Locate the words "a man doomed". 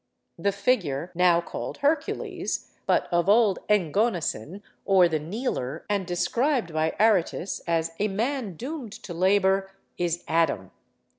7.99-8.93